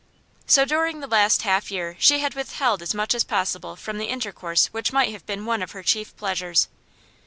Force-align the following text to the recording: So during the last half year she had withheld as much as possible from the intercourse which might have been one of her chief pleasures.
So 0.47 0.65
during 0.65 0.99
the 0.99 1.05
last 1.05 1.43
half 1.43 1.69
year 1.69 1.95
she 1.99 2.21
had 2.21 2.33
withheld 2.33 2.81
as 2.81 2.95
much 2.95 3.13
as 3.13 3.23
possible 3.23 3.75
from 3.75 3.99
the 3.99 4.07
intercourse 4.09 4.65
which 4.73 4.91
might 4.91 5.11
have 5.11 5.27
been 5.27 5.45
one 5.45 5.61
of 5.61 5.73
her 5.73 5.83
chief 5.83 6.17
pleasures. 6.17 6.69